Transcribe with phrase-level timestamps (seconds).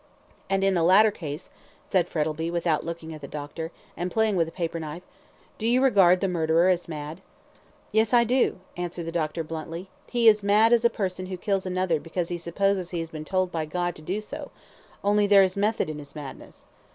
[0.49, 1.51] "And in the latter case,"
[1.87, 5.03] said Frettlby, without looking at the doctor, and playing with a paper knife,
[5.59, 7.21] "do you regard the murderer as mad?"
[7.91, 9.89] "Yes, I do," answered the doctor, bluntly.
[10.09, 13.11] "He is as mad as a person who kills another because he supposes he has
[13.11, 14.49] been told by God to do so
[15.03, 16.65] only there is method in his madness.